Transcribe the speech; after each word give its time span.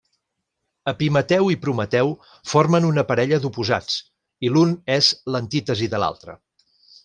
Epimeteu 0.91 1.49
i 1.55 1.57
Prometeu 1.65 2.09
formen 2.53 2.89
una 2.89 3.05
parella 3.11 3.39
d'oposats, 3.45 4.01
i 4.49 4.53
l'un 4.57 4.75
és 4.99 5.15
l'antítesi 5.37 5.95
de 5.97 6.05
l'altre. 6.07 6.37